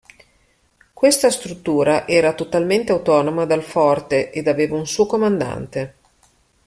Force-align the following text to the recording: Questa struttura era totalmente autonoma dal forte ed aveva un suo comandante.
Questa 0.93 1.29
struttura 1.29 2.07
era 2.07 2.33
totalmente 2.33 2.91
autonoma 2.91 3.45
dal 3.45 3.61
forte 3.61 4.31
ed 4.31 4.47
aveva 4.47 4.73
un 4.75 4.87
suo 4.87 5.05
comandante. 5.05 5.95